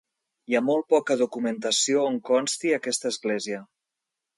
[0.51, 3.67] Hi ha molt poca documentació on consti aquesta església.